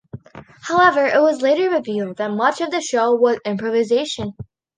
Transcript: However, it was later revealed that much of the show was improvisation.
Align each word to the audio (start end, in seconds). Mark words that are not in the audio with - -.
However, 0.63 1.05
it 1.05 1.21
was 1.21 1.43
later 1.43 1.69
revealed 1.69 2.17
that 2.17 2.31
much 2.31 2.59
of 2.59 2.71
the 2.71 2.81
show 2.81 3.13
was 3.13 3.37
improvisation. 3.45 4.33